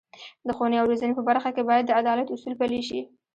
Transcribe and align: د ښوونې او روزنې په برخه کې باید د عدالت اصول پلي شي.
د 0.47 0.49
ښوونې 0.57 0.77
او 0.79 0.89
روزنې 0.89 1.13
په 1.17 1.23
برخه 1.29 1.49
کې 1.55 1.67
باید 1.69 1.85
د 1.87 1.91
عدالت 2.01 2.27
اصول 2.31 2.53
پلي 2.61 2.81
شي. 2.87 2.99